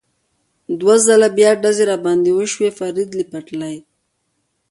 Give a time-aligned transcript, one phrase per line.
[0.79, 3.77] دوه ځله بیا ډزې را باندې وشوې، فرید له پټلۍ.